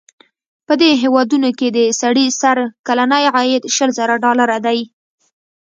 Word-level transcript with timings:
په 0.67 0.73
دې 0.81 0.91
هېوادونو 1.03 1.49
کې 1.57 1.67
د 1.77 1.79
سړي 2.01 2.25
سر 2.41 2.57
کلنی 2.87 3.25
عاید 3.35 3.63
شل 3.75 3.89
زره 3.99 4.15
ډالره 4.23 4.57
دی. 4.65 4.79